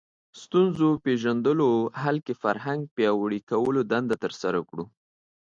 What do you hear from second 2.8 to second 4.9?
پیاوړي کولو دنده ترسره کړو